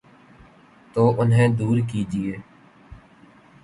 تو 0.93 1.21
انہیں 1.21 1.47
دور 1.47 1.77
کیجیے۔ 1.91 2.37